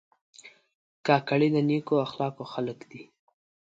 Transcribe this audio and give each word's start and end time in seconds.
کاکړي 1.07 1.47
د 1.55 1.57
نیکو 1.69 1.95
اخلاقو 2.05 2.43
خلک 2.53 2.79
دي. 2.91 3.03